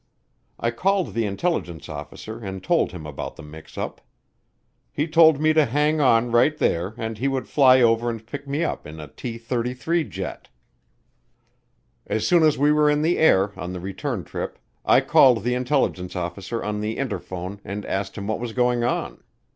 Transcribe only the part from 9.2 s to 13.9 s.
33 jet. As soon as we were in the air, on the